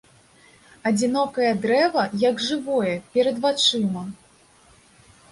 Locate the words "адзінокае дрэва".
0.91-2.05